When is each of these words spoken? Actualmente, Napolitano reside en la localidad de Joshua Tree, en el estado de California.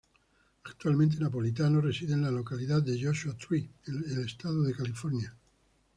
Actualmente, 0.65 1.19
Napolitano 1.19 1.79
reside 1.79 2.13
en 2.13 2.23
la 2.23 2.31
localidad 2.31 2.81
de 2.81 2.99
Joshua 2.99 3.37
Tree, 3.37 3.69
en 3.85 4.03
el 4.11 4.25
estado 4.25 4.63
de 4.63 4.73
California. 4.73 5.37